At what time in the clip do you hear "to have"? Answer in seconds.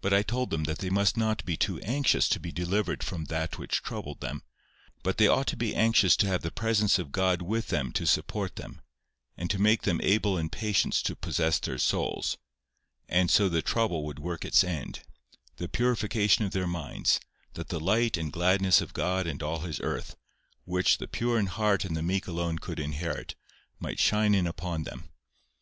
6.16-6.40